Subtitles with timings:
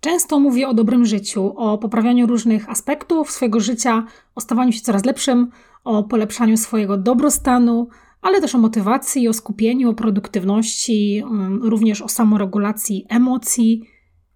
[0.00, 5.04] Często mówię o dobrym życiu, o poprawianiu różnych aspektów swojego życia, o stawaniu się coraz
[5.04, 5.50] lepszym,
[5.84, 7.88] o polepszaniu swojego dobrostanu,
[8.22, 13.82] ale też o motywacji, o skupieniu, o produktywności, mm, również o samoregulacji emocji.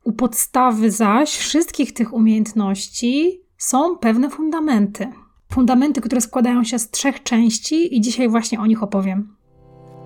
[0.05, 5.13] U podstawy zaś wszystkich tych umiejętności są pewne fundamenty.
[5.53, 9.37] Fundamenty, które składają się z trzech części, i dzisiaj właśnie o nich opowiem.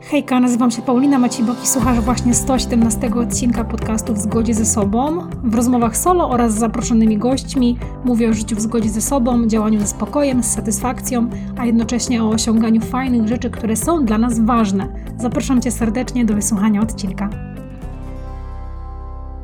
[0.01, 5.29] Hejka, nazywam się Paulina Macibok i słuchasz właśnie 117 odcinka podcastu W zgodzie ze sobą.
[5.45, 9.81] W rozmowach solo oraz z zaproszonymi gośćmi mówię o życiu w zgodzie ze sobą, działaniu
[9.81, 14.89] ze spokojem, z satysfakcją, a jednocześnie o osiąganiu fajnych rzeczy, które są dla nas ważne.
[15.17, 17.31] Zapraszam Cię serdecznie do wysłuchania odcinka.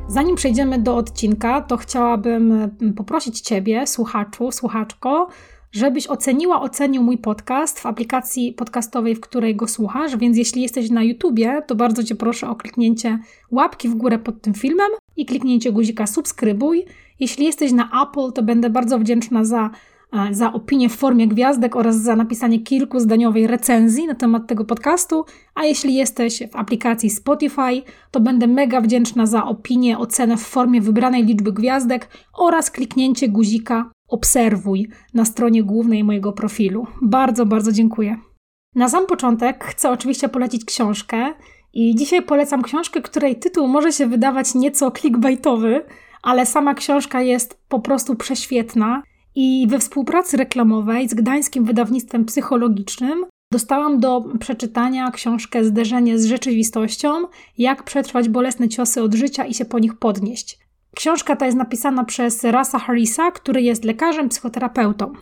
[0.09, 5.29] Zanim przejdziemy do odcinka, to chciałabym poprosić Ciebie, słuchaczu, słuchaczko,
[5.75, 10.17] żebyś oceniła, ocenił mój podcast w aplikacji podcastowej, w której go słuchasz.
[10.17, 13.19] Więc jeśli jesteś na YouTubie, to bardzo Cię proszę o kliknięcie
[13.51, 16.85] łapki w górę pod tym filmem i kliknięcie guzika subskrybuj.
[17.21, 19.71] Jeśli jesteś na Apple, to będę bardzo wdzięczna za,
[20.13, 24.65] e, za opinię w formie gwiazdek oraz za napisanie kilku zdaniowej recenzji na temat tego
[24.65, 25.25] podcastu.
[25.55, 30.81] A jeśli jesteś w aplikacji Spotify, to będę mega wdzięczna za opinię, ocenę w formie
[30.81, 36.87] wybranej liczby gwiazdek oraz kliknięcie guzika obserwuj na stronie głównej mojego profilu.
[37.03, 38.17] Bardzo, bardzo dziękuję.
[38.75, 41.33] Na sam początek chcę oczywiście polecić książkę
[41.73, 45.85] i dzisiaj polecam książkę, której tytuł może się wydawać nieco clickbaitowy,
[46.23, 49.03] ale sama książka jest po prostu prześwietna
[49.35, 57.11] i we współpracy reklamowej z Gdańskim Wydawnictwem Psychologicznym dostałam do przeczytania książkę Zderzenie z rzeczywistością,
[57.59, 60.64] jak przetrwać bolesne ciosy od życia i się po nich podnieść.
[60.97, 65.13] Książka ta jest napisana przez Rasa Harrisa, który jest lekarzem, psychoterapeutą.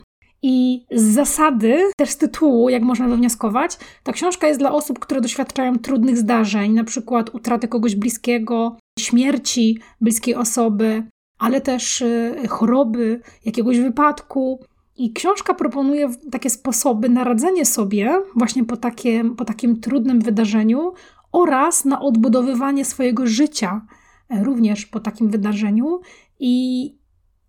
[0.41, 5.21] I z zasady, też z tytułu, jak można wywnioskować, ta książka jest dla osób, które
[5.21, 11.03] doświadczają trudnych zdarzeń, na przykład utraty kogoś bliskiego, śmierci bliskiej osoby,
[11.39, 14.59] ale też y, choroby, jakiegoś wypadku.
[14.97, 20.93] I książka proponuje takie sposoby na radzenie sobie właśnie po, takie, po takim trudnym wydarzeniu
[21.31, 23.81] oraz na odbudowywanie swojego życia
[24.29, 26.01] również po takim wydarzeniu.
[26.39, 26.95] I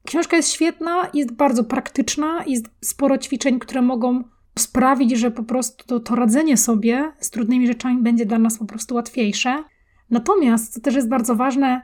[0.07, 4.25] książka jest świetna, jest bardzo praktyczna, jest sporo ćwiczeń, które mogą
[4.59, 8.65] sprawić, że po prostu to, to radzenie sobie z trudnymi rzeczami będzie dla nas po
[8.65, 9.65] prostu łatwiejsze.
[10.11, 11.83] Natomiast, co też jest bardzo ważne,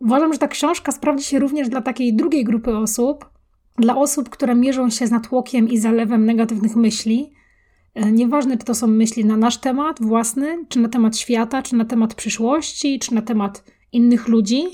[0.00, 3.30] uważam, że ta książka sprawdzi się również dla takiej drugiej grupy osób,
[3.78, 7.32] dla osób, które mierzą się z natłokiem i zalewem negatywnych myśli.
[7.94, 11.76] E, nieważne, czy to są myśli na nasz temat własny, czy na temat świata, czy
[11.76, 14.64] na temat przyszłości, czy na temat innych ludzi,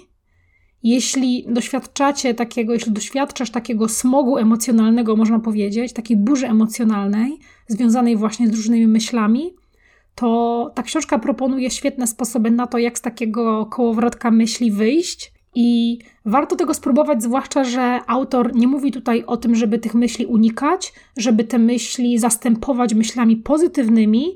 [0.82, 7.38] jeśli doświadczacie takiego, jeśli doświadczasz takiego smogu emocjonalnego, można powiedzieć, takiej burzy emocjonalnej,
[7.68, 9.54] związanej właśnie z różnymi myślami,
[10.14, 15.34] to ta książka proponuje świetne sposoby na to, jak z takiego kołowrotka myśli wyjść.
[15.56, 20.26] I warto tego spróbować, zwłaszcza, że autor nie mówi tutaj o tym, żeby tych myśli
[20.26, 24.34] unikać, żeby te myśli zastępować myślami pozytywnymi,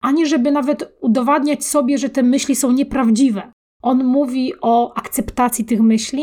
[0.00, 3.52] ani żeby nawet udowadniać sobie, że te myśli są nieprawdziwe.
[3.82, 6.22] On mówi o akceptacji tych myśli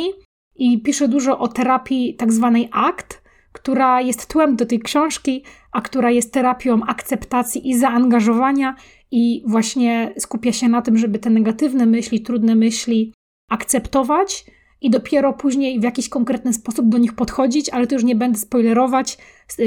[0.55, 5.81] i pisze dużo o terapii tak zwanej ACT, która jest tłem do tej książki, a
[5.81, 8.75] która jest terapią akceptacji i zaangażowania
[9.11, 13.13] i właśnie skupia się na tym, żeby te negatywne myśli, trudne myśli
[13.49, 14.45] akceptować
[14.81, 18.39] i dopiero później w jakiś konkretny sposób do nich podchodzić, ale to już nie będę
[18.39, 19.17] spoilerować.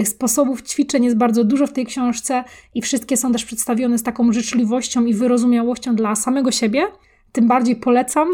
[0.04, 4.32] Sposobów ćwiczeń jest bardzo dużo w tej książce i wszystkie są też przedstawione z taką
[4.32, 6.86] życzliwością i wyrozumiałością dla samego siebie
[7.32, 8.28] tym bardziej polecam,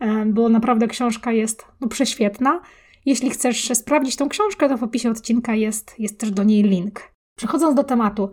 [0.00, 2.60] e, bo naprawdę książka jest no, prześwietna.
[3.06, 7.00] Jeśli chcesz sprawdzić tą książkę, to w opisie odcinka jest, jest też do niej link.
[7.38, 8.30] Przechodząc do tematu,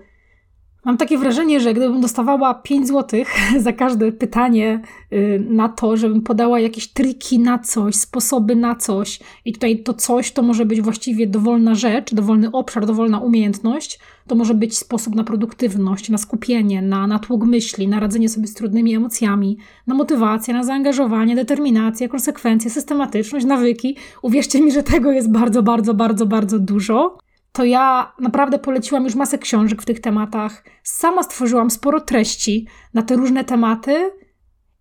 [0.86, 3.20] Mam takie wrażenie, że gdybym dostawała 5 zł
[3.60, 4.82] za każde pytanie
[5.14, 9.94] y, na to, żebym podała jakieś triki na coś, sposoby na coś, i tutaj to
[9.94, 15.16] coś to może być właściwie dowolna rzecz, dowolny obszar, dowolna umiejętność, to może być sposób
[15.16, 19.58] na produktywność, na skupienie, na natłok myśli, na radzenie sobie z trudnymi emocjami,
[19.88, 23.98] na motywację, na zaangażowanie, determinację, konsekwencje, systematyczność, nawyki.
[24.22, 27.18] Uwierzcie mi, że tego jest bardzo, bardzo, bardzo, bardzo dużo
[27.54, 30.64] to ja naprawdę poleciłam już masę książek w tych tematach.
[30.84, 34.12] Sama stworzyłam sporo treści na te różne tematy.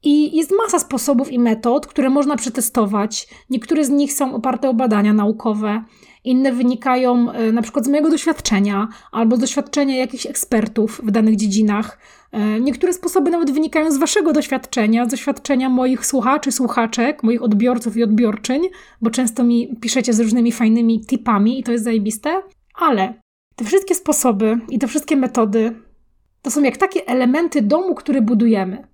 [0.04, 3.28] I jest masa sposobów i metod, które można przetestować.
[3.50, 5.84] Niektóre z nich są oparte o badania naukowe,
[6.24, 11.36] inne wynikają e, na przykład z mojego doświadczenia albo z doświadczenia jakichś ekspertów w danych
[11.36, 11.98] dziedzinach.
[12.32, 17.96] E, niektóre sposoby nawet wynikają z Waszego doświadczenia, z doświadczenia moich słuchaczy, słuchaczek, moich odbiorców
[17.96, 18.62] i odbiorczyń,
[19.02, 22.42] bo często mi piszecie z różnymi fajnymi tipami i to jest zajebiste.
[22.74, 23.14] Ale
[23.56, 25.74] te wszystkie sposoby i te wszystkie metody
[26.42, 28.88] to są jak takie elementy domu, który budujemy.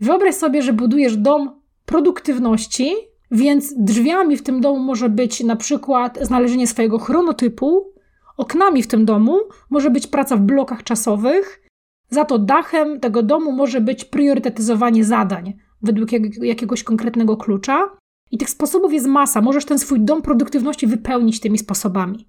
[0.00, 2.94] Wyobraź sobie, że budujesz dom produktywności,
[3.30, 7.92] Więc drzwiami w tym domu może być na przykład znalezienie swojego chronotypu,
[8.36, 9.38] oknami w tym domu
[9.70, 11.62] może być praca w blokach czasowych,
[12.10, 16.08] za to dachem tego domu może być priorytetyzowanie zadań według
[16.42, 17.90] jakiegoś konkretnego klucza.
[18.30, 19.40] I tych sposobów jest masa.
[19.40, 22.28] Możesz ten swój dom produktywności wypełnić tymi sposobami.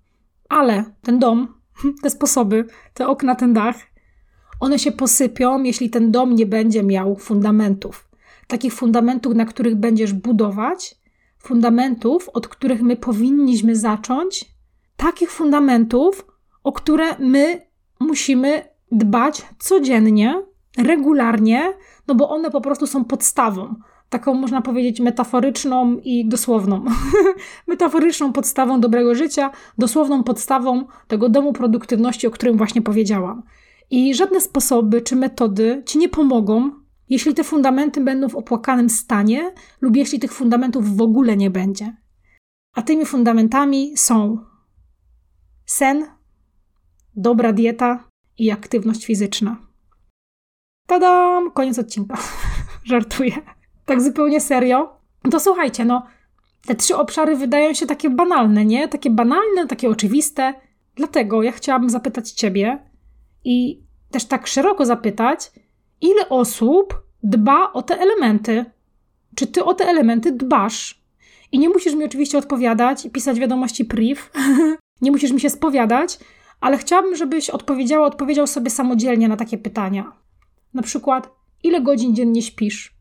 [0.50, 1.48] Ale ten dom,
[2.04, 3.76] te sposoby, te okna, ten dach,
[4.60, 8.10] one się posypią, jeśli ten dom nie będzie miał fundamentów.
[8.48, 10.96] Takich fundamentów, na których będziesz budować,
[11.38, 14.46] fundamentów, od których my powinniśmy zacząć,
[14.98, 16.26] takich fundamentów,
[16.64, 17.62] o które my
[18.00, 20.44] musimy dbać codziennie,
[20.78, 21.74] regularnie,
[22.08, 23.76] no bo one po prostu są podstawą.
[24.10, 26.86] Taką można powiedzieć metaforyczną i dosłowną.
[27.68, 33.44] metaforyczną podstawą dobrego życia, dosłowną podstawą tego domu produktywności, o którym właśnie powiedziałam.
[33.90, 36.72] I żadne sposoby czy metody ci nie pomogą,
[37.10, 41.96] jeśli te fundamenty będą w opłakanym stanie lub jeśli tych fundamentów w ogóle nie będzie.
[42.74, 44.38] A tymi fundamentami są
[45.66, 46.08] sen,
[47.16, 48.08] dobra dieta
[48.38, 49.58] i aktywność fizyczna.
[50.88, 51.52] Tadam!
[51.52, 52.18] Koniec odcinka.
[52.84, 53.55] Żartuję.
[53.86, 55.00] Tak zupełnie serio.
[55.32, 56.04] To słuchajcie, no,
[56.66, 58.88] te trzy obszary wydają się takie banalne, nie?
[58.88, 60.54] Takie banalne, takie oczywiste.
[60.96, 62.80] Dlatego ja chciałabym zapytać Ciebie
[63.44, 65.52] i też tak szeroko zapytać,
[66.02, 68.66] ile osób dba o te elementy?
[69.36, 71.06] Czy Ty o te elementy dbasz?
[71.52, 74.22] I nie musisz mi oczywiście odpowiadać i pisać wiadomości priv.
[75.02, 76.20] nie musisz mi się spowiadać,
[76.62, 80.12] ale chciałabym, żebyś odpowiedziała, odpowiedział sobie samodzielnie na takie pytania.
[80.74, 81.30] Na przykład,
[81.64, 82.95] ile godzin dziennie śpisz?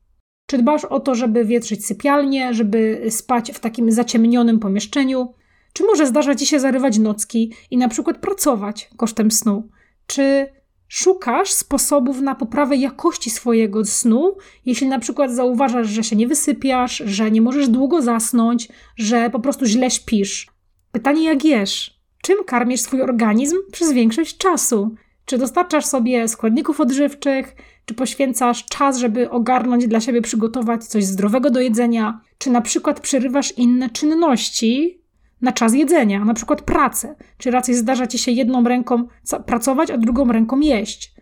[0.46, 5.34] Czy dbasz o to, żeby wietrzyć sypialnię, żeby spać w takim zaciemnionym pomieszczeniu?
[5.72, 9.68] Czy może zdarza ci się zarywać nocki i na przykład pracować kosztem snu?
[10.06, 10.46] Czy
[10.88, 14.36] szukasz sposobów na poprawę jakości swojego snu,
[14.66, 19.40] jeśli na przykład zauważasz, że się nie wysypiasz, że nie możesz długo zasnąć, że po
[19.40, 20.46] prostu źle śpisz?
[20.92, 22.00] Pytanie, jak jesz?
[22.22, 24.94] Czym karmisz swój organizm przez większość czasu?
[25.24, 31.50] Czy dostarczasz sobie składników odżywczych, czy poświęcasz czas, żeby ogarnąć dla siebie, przygotować coś zdrowego
[31.50, 35.00] do jedzenia, czy na przykład przerywasz inne czynności
[35.40, 39.08] na czas jedzenia, na przykład pracę, czy raczej zdarza ci się jedną ręką
[39.46, 41.14] pracować, a drugą ręką jeść,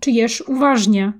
[0.00, 1.12] czy jesz uważnie.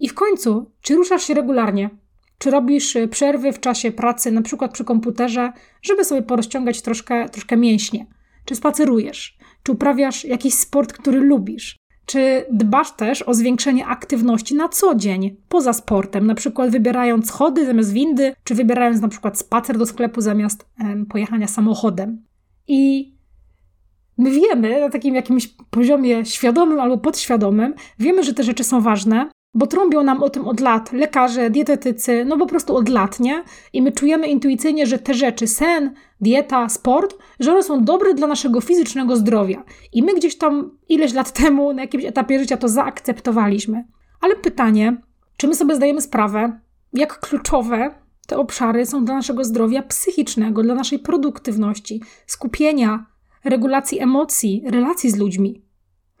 [0.00, 1.90] I w końcu, czy ruszasz się regularnie,
[2.38, 7.28] czy robisz y, przerwy w czasie pracy, na przykład przy komputerze, żeby sobie porozciągać troszkę,
[7.28, 8.06] troszkę mięśnie,
[8.44, 11.76] czy spacerujesz, czy uprawiasz jakiś sport, który lubisz?
[12.06, 17.66] Czy dbasz też o zwiększenie aktywności na co dzień, poza sportem, na przykład wybierając schody
[17.66, 22.24] zamiast windy, czy wybierając na przykład spacer do sklepu zamiast em, pojechania samochodem?
[22.68, 23.12] I
[24.18, 29.30] my wiemy na takim jakimś poziomie świadomym albo podświadomym, wiemy, że te rzeczy są ważne,
[29.54, 33.44] bo trąbią nam o tym od lat lekarze, dietetycy, no po prostu od lat, nie?
[33.72, 38.26] I my czujemy intuicyjnie, że te rzeczy, sen, dieta, sport, że one są dobre dla
[38.26, 39.64] naszego fizycznego zdrowia.
[39.92, 43.84] I my gdzieś tam ileś lat temu, na jakimś etapie życia to zaakceptowaliśmy.
[44.20, 44.96] Ale pytanie,
[45.36, 46.60] czy my sobie zdajemy sprawę,
[46.92, 47.94] jak kluczowe
[48.26, 53.06] te obszary są dla naszego zdrowia psychicznego, dla naszej produktywności, skupienia,
[53.44, 55.69] regulacji emocji, relacji z ludźmi?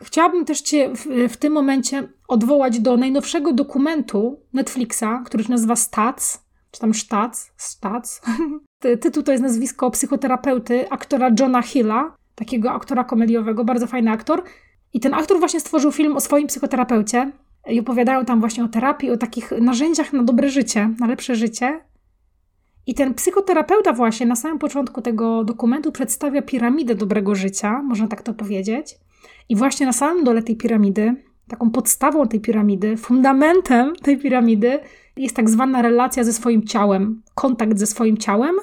[0.02, 5.76] Chciałabym też Cię w, w, tym momencie odwołać do najnowszego dokumentu Netflixa, który się nazywa
[5.76, 8.22] Stats, czy tam Stats, Stats.
[9.00, 14.42] Tytuł to jest nazwisko psychoterapeuty, aktora Johna Hilla, takiego aktora komediowego, bardzo fajny aktor.
[14.92, 17.32] I ten aktor właśnie stworzył film o swoim psychoterapeucie
[17.68, 21.80] i opowiadają tam właśnie o terapii, o takich narzędziach na dobre życie, na lepsze życie.
[22.86, 28.22] I ten psychoterapeuta właśnie na samym początku tego dokumentu przedstawia piramidę dobrego życia, można tak
[28.22, 28.98] to powiedzieć.
[29.48, 31.14] I właśnie na samym dole tej piramidy,
[31.48, 34.78] taką podstawą tej piramidy, fundamentem tej piramidy
[35.16, 38.54] jest tak zwana relacja ze swoim ciałem, kontakt ze swoim ciałem,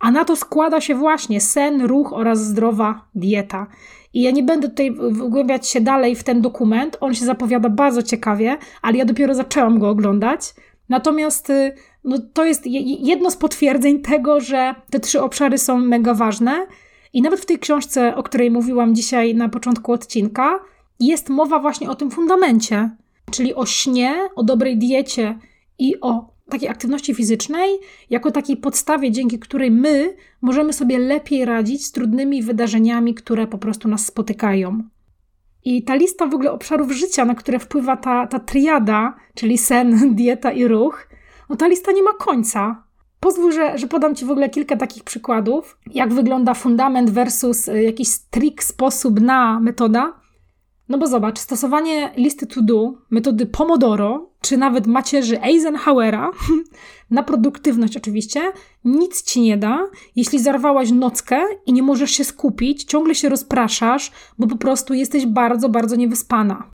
[0.00, 3.66] a na to składa się właśnie sen, ruch oraz zdrowa dieta.
[4.14, 8.02] I ja nie będę tutaj wgłębiać się dalej w ten dokument, on się zapowiada bardzo
[8.02, 10.54] ciekawie, ale ja dopiero zaczęłam go oglądać.
[10.88, 11.72] Natomiast y,
[12.04, 12.62] no, to jest
[13.00, 16.66] jedno z potwierdzeń tego, że te trzy obszary są mega ważne
[17.12, 20.60] i nawet w tej książce, o której mówiłam dzisiaj na początku odcinka,
[21.00, 22.90] jest mowa właśnie o tym fundamencie,
[23.30, 25.38] czyli o śnie, o dobrej diecie
[25.78, 27.78] i o takiej aktywności fizycznej,
[28.10, 33.58] jako takiej podstawie, dzięki której my możemy sobie lepiej radzić z trudnymi wydarzeniami, które po
[33.58, 34.82] prostu nas spotykają.
[35.64, 39.98] I ta lista w ogóle obszarów życia, na które wpływa ta, ta triada, czyli sen,
[40.14, 41.08] dieta i ruch,
[41.48, 42.84] no ta lista nie ma końca.
[43.20, 47.82] Pozwól, że, że podam Ci w ogóle kilka takich przykładów, jak wygląda fundament versus y,
[47.82, 50.20] jakiś trik, sposób na metoda.
[50.88, 56.30] No bo zobacz, stosowanie listy to do, metody Pomodoro, czy nawet macierzy Eisenhowera,
[57.10, 58.52] na produktywność oczywiście,
[58.84, 59.78] nic ci nie da,
[60.16, 65.26] jeśli zarwałaś nockę i nie możesz się skupić, ciągle się rozpraszasz, bo po prostu jesteś
[65.26, 66.70] bardzo, bardzo niewyspana.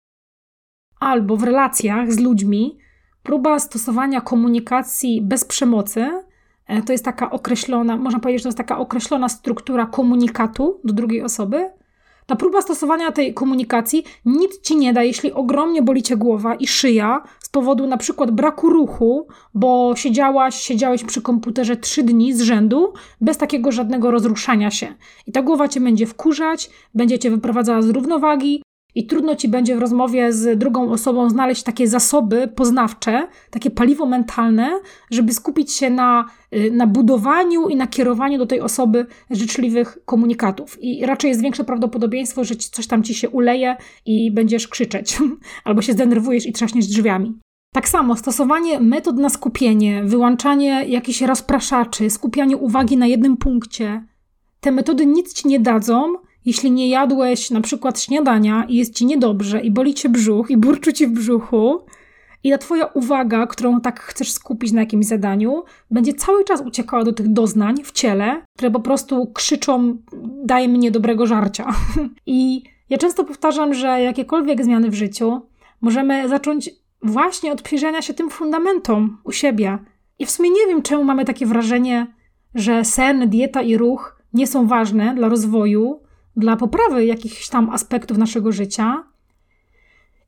[1.01, 2.79] Albo w relacjach z ludźmi
[3.23, 6.26] próba stosowania komunikacji bez przemocy
[6.87, 11.23] to jest taka określona, można powiedzieć, że to jest taka określona struktura komunikatu do drugiej
[11.23, 11.71] osoby,
[12.27, 16.67] ta próba stosowania tej komunikacji nic ci nie da, jeśli ogromnie boli cię głowa i
[16.67, 22.41] szyja z powodu na przykład braku ruchu, bo siedziałaś, siedziałeś przy komputerze trzy dni z
[22.41, 24.95] rzędu bez takiego żadnego rozruszania się.
[25.27, 28.63] I ta głowa cię będzie wkurzać, będzie cię wyprowadzała z równowagi,
[28.97, 34.07] i trudno ci będzie w rozmowie z drugą osobą znaleźć takie zasoby poznawcze, takie paliwo
[34.07, 36.25] mentalne, żeby skupić się na,
[36.55, 40.79] y, na budowaniu i na kierowaniu do tej osoby życzliwych komunikatów.
[40.81, 43.77] I raczej jest większe prawdopodobieństwo, że coś tam ci się uleje
[44.07, 45.19] i będziesz krzyczeć,
[45.65, 47.39] albo się zdenerwujesz i trzaśniesz drzwiami.
[47.75, 54.07] Tak samo stosowanie metod na skupienie, wyłączanie jakichś rozpraszaczy, skupianie uwagi na jednym punkcie.
[54.61, 56.15] Te metody nic ci nie dadzą,
[56.47, 60.57] jeśli nie jadłeś na przykład śniadania i jest ci niedobrze i boli cię brzuch i
[60.57, 61.81] burczy ci w brzuchu,
[62.47, 67.05] i ta twoja uwaga, którą tak chcesz skupić na jakimś zadaniu, będzie cały czas uciekała
[67.05, 69.97] do tych doznań w ciele, które po prostu krzyczą:
[70.45, 71.75] daj mi niedobrego żarcia.
[72.27, 75.41] I ja często powtarzam, że jakiekolwiek zmiany w życiu
[75.81, 76.71] możemy zacząć
[77.03, 79.79] właśnie od przyjrzenia się tym fundamentom u siebie.
[80.19, 82.07] I w sumie nie wiem, czemu mamy takie wrażenie,
[82.55, 86.01] że sen, dieta i ruch nie są ważne dla rozwoju,
[86.37, 89.05] dla poprawy jakichś tam aspektów naszego życia.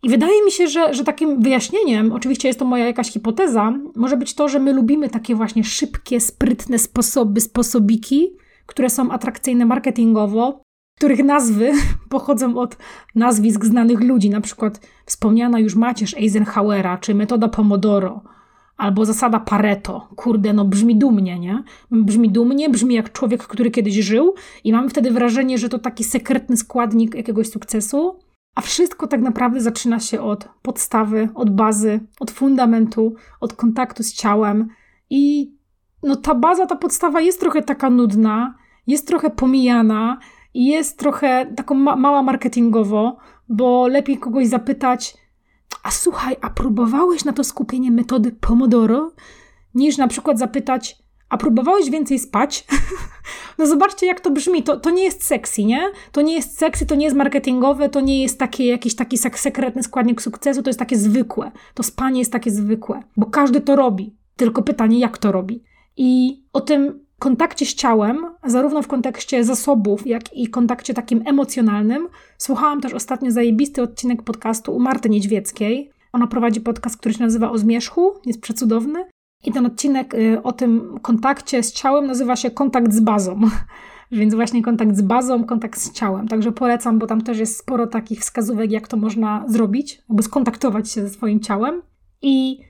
[0.02, 4.16] I wydaje mi się, że, że takim wyjaśnieniem, oczywiście jest to moja jakaś hipoteza, może
[4.16, 8.36] być to, że my lubimy takie właśnie szybkie, sprytne sposoby, sposobiki,
[8.66, 10.62] które są atrakcyjne marketingowo,
[10.98, 11.72] których nazwy
[12.10, 12.76] pochodzą od
[13.14, 18.22] nazwisk znanych ludzi, na przykład wspomniana już macierz Eisenhowera czy metoda Pomodoro
[18.78, 20.08] Albo zasada Pareto.
[20.16, 21.62] Kurde, no brzmi dumnie, nie?
[21.90, 26.04] Brzmi dumnie, brzmi jak człowiek, który kiedyś żył i mamy wtedy wrażenie, że to taki
[26.04, 28.18] sekretny składnik jakiegoś sukcesu.
[28.54, 34.12] A wszystko tak naprawdę zaczyna się od podstawy, od bazy, od fundamentu, od kontaktu z
[34.12, 34.68] ciałem.
[35.10, 35.52] I
[36.02, 38.54] no ta baza, ta podstawa jest trochę taka nudna,
[38.86, 40.18] jest trochę pomijana
[40.54, 43.16] i jest trochę taką ma mała marketingowo,
[43.48, 45.14] bo lepiej kogoś zapytać,
[45.82, 49.12] a słuchaj, a próbowałeś na to skupienie metody Pomodoro?
[49.74, 52.66] Niż na przykład zapytać, a próbowałeś więcej spać?
[53.58, 54.62] no zobaczcie, jak to brzmi.
[54.62, 55.90] To, to nie jest sexy, nie?
[56.12, 59.82] To nie jest sexy, to nie jest marketingowe, to nie jest takie, jakiś taki sekretny
[59.82, 61.50] składnik sukcesu, to jest takie zwykłe.
[61.74, 64.16] To spanie jest takie zwykłe, bo każdy to robi.
[64.36, 65.62] Tylko pytanie, jak to robi.
[65.96, 72.08] I o tym kontakcie z ciałem, zarówno w kontekście zasobów, jak i kontakcie takim emocjonalnym.
[72.38, 75.90] Słuchałam też ostatnio zajebisty odcinek podcastu u Marty Niedźwieckiej.
[76.12, 79.04] Ona prowadzi podcast, który się nazywa O Zmierzchu, jest przecudowny.
[79.44, 83.40] I ten odcinek y, o tym kontakcie z ciałem nazywa się Kontakt z bazą.
[84.12, 86.28] Więc właśnie kontakt z bazą, kontakt z ciałem.
[86.28, 90.92] Także polecam, bo tam też jest sporo takich wskazówek, jak to można zrobić, aby skontaktować
[90.92, 91.82] się ze swoim ciałem.
[92.22, 92.60] I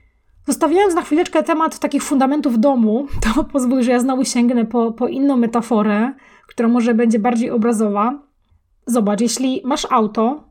[0.47, 5.07] Zostawiając na chwileczkę temat takich fundamentów domu, to pozwól, że ja znowu sięgnę po, po
[5.07, 6.13] inną metaforę,
[6.47, 8.19] która może będzie bardziej obrazowa.
[8.85, 10.43] Zobacz, jeśli masz auto,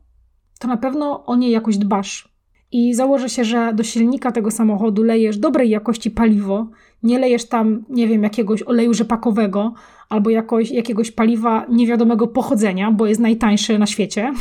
[0.58, 2.38] to na pewno o nie jakoś dbasz.
[2.72, 6.66] I założę się, że do silnika tego samochodu lejesz dobrej jakości paliwo,
[7.02, 9.74] nie lejesz tam, nie wiem, jakiegoś oleju rzepakowego
[10.08, 14.32] albo jakoś, jakiegoś paliwa niewiadomego pochodzenia, bo jest najtańsze na świecie.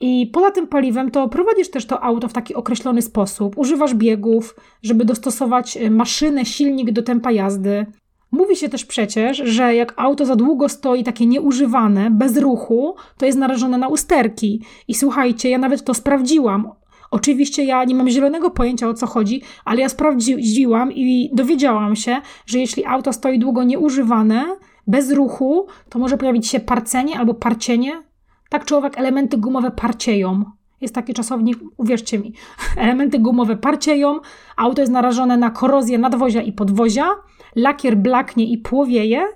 [0.00, 3.58] I poza tym paliwem to prowadzisz też to auto w taki określony sposób.
[3.58, 7.86] Używasz biegów, żeby dostosować y, maszynę, silnik do tempa jazdy.
[8.32, 13.26] Mówi się też przecież, że jak auto za długo stoi takie nieużywane, bez ruchu, to
[13.26, 14.62] jest narażone na usterki.
[14.88, 16.70] I słuchajcie, ja nawet to sprawdziłam.
[17.10, 22.16] Oczywiście ja nie mam zielonego pojęcia o co chodzi, ale ja sprawdziłam i dowiedziałam się,
[22.46, 28.02] że jeśli auto stoi długo nieużywane, bez ruchu, to może pojawić się parcenie albo parcienie,
[28.50, 30.44] tak człowiek elementy gumowe parcieją.
[30.80, 32.32] Jest taki czasownik, uwierzcie mi.
[32.76, 34.20] Elementy gumowe parcieją,
[34.56, 37.08] auto jest narażone na korozję nadwozia i podwozia,
[37.56, 39.26] lakier blaknie i płowieje,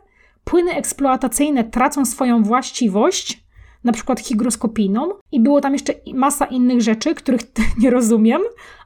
[0.45, 3.45] płyny eksploatacyjne tracą swoją właściwość,
[3.85, 7.41] na przykład hygroskopijną, i było tam jeszcze masa innych rzeczy, których
[7.83, 8.43] nie rozumiem,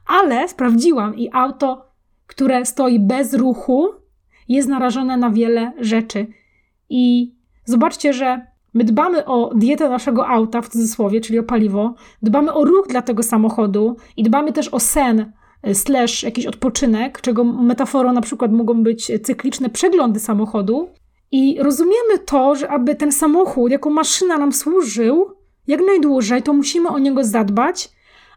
[0.07, 1.87] ale sprawdziłam i auto,
[2.27, 3.89] które stoi bez ruchu,
[4.49, 6.27] jest narażone na wiele rzeczy.
[6.89, 12.53] I zobaczcie, że My dbamy o dietę naszego auta, w cudzysłowie, czyli o paliwo, dbamy
[12.53, 15.33] o ruch dla tego samochodu i dbamy też o sen,
[15.67, 20.89] y, slash jakiś odpoczynek, czego metaforą na przykład mogą być cykliczne przeglądy samochodu.
[21.31, 25.33] I rozumiemy to, że aby ten samochód jako maszyna nam służył,
[25.67, 27.91] jak najdłużej, to musimy o niego zadbać,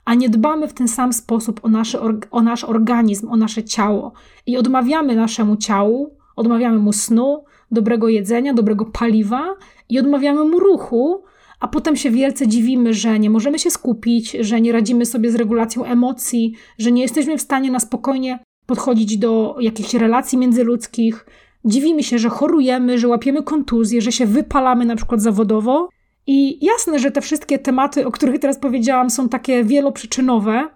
[0.05, 1.97] a nie dbamy w ten sam sposób o, nasz,
[2.31, 4.11] o nasz organizm, o nasze ciało
[4.45, 9.55] i odmawiamy naszemu ciału, odmawiamy mu snu, dobrego jedzenia, dobrego paliwa
[9.89, 11.23] i odmawiamy mu ruchu,
[11.59, 15.35] a potem się wielce dziwimy, że nie możemy się skupić, że nie radzimy sobie z
[15.35, 21.25] regulacją emocji, że nie jesteśmy w stanie na spokojnie podchodzić do jakichś relacji międzyludzkich.
[21.65, 25.89] Dziwimy się, że chorujemy, że łapiemy kontuzje, że się wypalamy na przykład zawodowo.
[26.27, 30.67] I jasne, że te wszystkie tematy, o których teraz powiedziałam, są takie wieloprzyczynowe,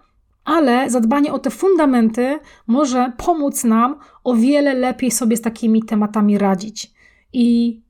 [0.46, 6.38] ale zadbanie o te fundamenty może pomóc nam o wiele lepiej sobie z takimi tematami
[6.38, 6.94] radzić.
[7.34, 7.82] I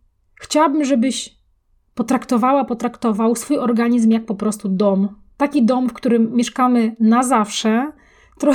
[0.42, 1.36] chciałabym, żebyś
[1.96, 5.10] potraktowała, potraktował swój organizm jak po prostu dom.
[5.38, 7.92] Taki dom, w którym mieszkamy na zawsze.
[8.40, 8.54] Tro,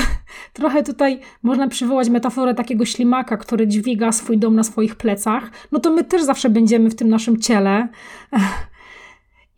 [0.52, 5.50] trochę tutaj można przywołać metaforę takiego ślimaka, który dźwiga swój dom na swoich plecach.
[5.72, 7.88] No to my też zawsze będziemy w tym naszym ciele.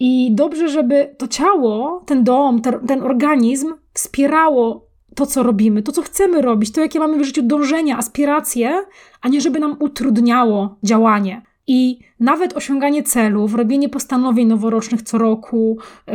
[0.05, 5.93] I dobrze, żeby to ciało, ten dom, ten, ten organizm wspierało to, co robimy, to,
[5.93, 8.85] co chcemy robić, to, jakie mamy w życiu dążenia, aspiracje,
[9.21, 11.43] a nie żeby nam utrudniało działanie.
[11.67, 16.15] I nawet osiąganie celów, robienie postanowień noworocznych co roku, yy,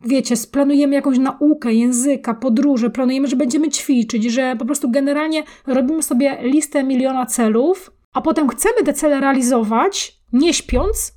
[0.00, 6.02] wiecie, splanujemy jakąś naukę języka, podróże, planujemy, że będziemy ćwiczyć, że po prostu generalnie robimy
[6.02, 11.12] sobie listę miliona celów, a potem chcemy te cele realizować, nie śpiąc,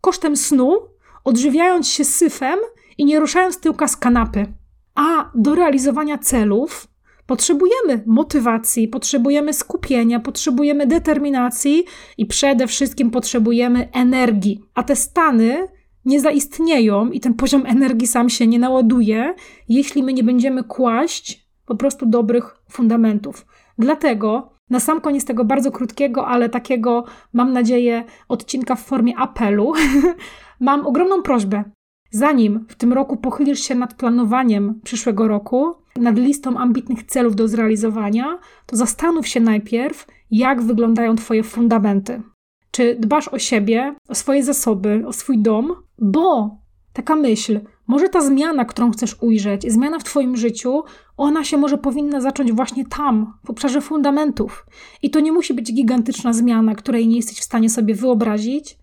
[0.00, 0.91] kosztem snu,
[1.24, 2.58] odżywiając się syfem
[2.98, 4.46] i nie ruszając tyłka z kanapy.
[4.94, 6.92] A do realizowania celów
[7.26, 11.84] Potrzebujemy motywacji, potrzebujemy skupienia, potrzebujemy determinacji
[12.18, 14.60] i przede wszystkim potrzebujemy energii.
[14.74, 15.68] A te stany
[16.04, 19.34] nie zaistnieją i ten poziom energii sam się nie naładuje,
[19.68, 23.46] jeśli my nie będziemy kłaść po prostu dobrych fundamentów.
[23.78, 29.72] Dlatego na sam koniec tego bardzo krótkiego, ale takiego, mam nadzieję, odcinka w formie apelu,
[30.62, 31.64] mam ogromną prośbę.
[32.10, 37.48] Zanim w tym roku pochylisz się nad planowaniem przyszłego roku, nad listą ambitnych celów do
[37.48, 42.22] zrealizowania, to zastanów się najpierw, jak wyglądają Twoje fundamenty.
[42.70, 45.74] Czy dbasz o siebie, o swoje zasoby, o swój dom?
[45.98, 46.56] Bo
[46.92, 50.82] taka myśl, może ta zmiana, którą chcesz ujrzeć, zmiana w Twoim życiu,
[51.16, 54.66] ona się może powinna zacząć właśnie tam, w obszarze fundamentów.
[55.02, 58.81] I to nie musi być gigantyczna zmiana, której nie jesteś w stanie sobie wyobrazić.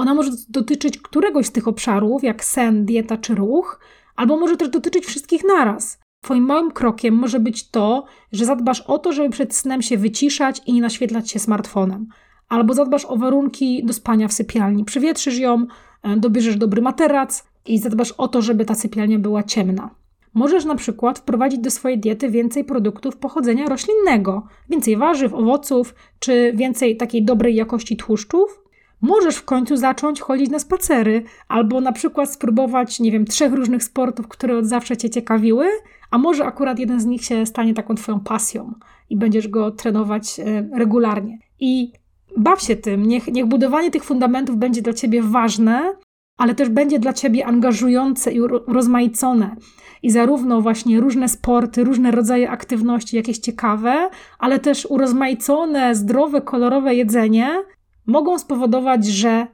[0.00, 3.80] Ona może dotyczyć któregoś z tych obszarów, jak sen, dieta czy ruch,
[4.16, 6.00] albo może też dotyczyć wszystkich naraz.
[6.24, 10.62] Twoim małym krokiem może być to, że zadbasz o to, żeby przed snem się wyciszać
[10.66, 12.06] i nie naświetlać się smartfonem.
[12.48, 14.84] Albo zadbasz o warunki do spania w sypialni.
[14.84, 15.66] Przywietrzysz ją,
[16.02, 19.90] e, dobierzesz dobry materac i zadbasz o to, żeby ta sypialnia była ciemna.
[20.34, 26.52] Możesz na przykład wprowadzić do swojej diety więcej produktów pochodzenia roślinnego, więcej warzyw, owoców, czy
[26.56, 28.59] więcej takiej dobrej jakości tłuszczów.
[29.00, 33.84] Możesz w końcu zacząć chodzić na spacery, albo na przykład spróbować, nie wiem, trzech różnych
[33.84, 35.66] sportów, które od zawsze cię ciekawiły,
[36.10, 38.74] a może akurat jeden z nich się stanie taką Twoją pasją
[39.10, 41.38] i będziesz go trenować e, regularnie.
[41.60, 41.92] I
[42.36, 45.94] baw się tym, niech, niech budowanie tych fundamentów będzie dla Ciebie ważne,
[46.36, 49.56] ale też będzie dla Ciebie angażujące i rozmaicone.
[50.02, 56.94] I zarówno właśnie różne sporty, różne rodzaje aktywności, jakieś ciekawe, ale też urozmaicone, zdrowe, kolorowe
[56.94, 57.62] jedzenie
[58.10, 59.46] mogą spowodować, że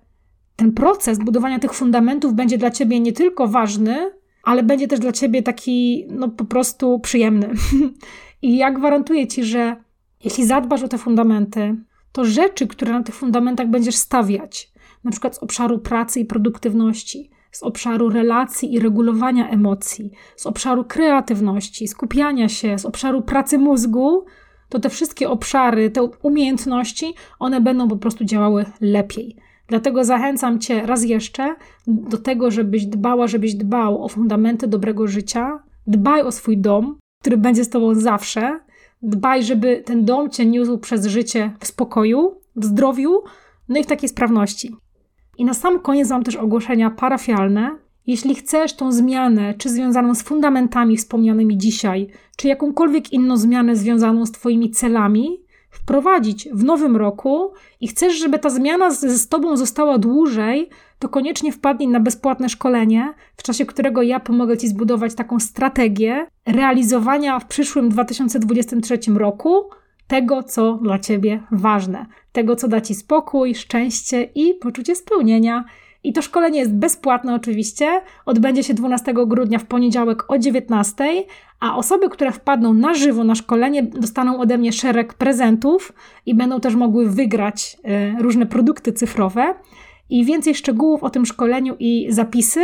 [0.56, 4.10] ten proces budowania tych fundamentów będzie dla Ciebie nie tylko ważny,
[4.42, 7.50] ale będzie też dla ciebie taki, no po prostu przyjemny.
[8.42, 9.76] I ja gwarantuję ci, że
[10.24, 11.76] jeśli zadbasz o te fundamenty,
[12.12, 14.72] to rzeczy, które na tych fundamentach będziesz stawiać,
[15.04, 20.84] na przykład z obszaru pracy i produktywności, z obszaru relacji i regulowania emocji, z obszaru
[20.84, 24.24] kreatywności, skupiania się, z obszaru pracy mózgu,
[24.68, 29.36] to te wszystkie obszary, te umiejętności, one będą po prostu działały lepiej.
[29.68, 35.62] Dlatego zachęcam Cię raz jeszcze do tego, żebyś dbała, żebyś dbał o fundamenty dobrego życia.
[35.86, 38.60] Dbaj o swój dom, który będzie z Tobą zawsze.
[39.02, 43.22] Dbaj, żeby ten dom Cię niósł przez życie w spokoju, w zdrowiu,
[43.68, 44.76] no i w takiej sprawności.
[45.38, 47.78] I na sam koniec mam też ogłoszenia parafialne.
[48.06, 54.26] Jeśli chcesz tą zmianę, czy związaną z fundamentami wspomnianymi dzisiaj, czy jakąkolwiek inną zmianę związaną
[54.26, 59.56] z Twoimi celami, wprowadzić w nowym roku i chcesz, żeby ta zmiana z, z Tobą
[59.56, 65.14] została dłużej, to koniecznie wpadnij na bezpłatne szkolenie, w czasie którego ja pomogę Ci zbudować
[65.14, 69.70] taką strategię realizowania w przyszłym 2023 roku
[70.06, 75.64] tego, co dla Ciebie ważne, tego, co da Ci spokój, szczęście i poczucie spełnienia.
[76.06, 78.00] I to szkolenie jest bezpłatne oczywiście.
[78.26, 81.04] Odbędzie się 12 grudnia w poniedziałek o 19,
[81.60, 85.92] a osoby, które wpadną na żywo na szkolenie, dostaną ode mnie szereg prezentów
[86.26, 89.54] i będą też mogły wygrać e, różne produkty cyfrowe.
[90.10, 92.60] I więcej szczegółów o tym szkoleniu i zapisy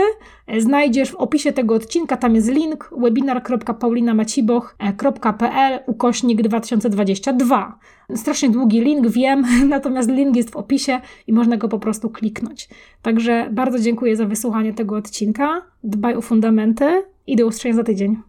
[0.59, 2.17] znajdziesz w opisie tego odcinka.
[2.17, 7.79] Tam jest link webinar.paulinamaciboch.pl ukośnik 2022.
[8.15, 12.69] Strasznie długi link, wiem, natomiast link jest w opisie i można go po prostu kliknąć.
[13.03, 15.63] Także bardzo dziękuję za wysłuchanie tego odcinka.
[15.85, 18.23] Dbaj o fundamenty i do usłyszenia za tydzień.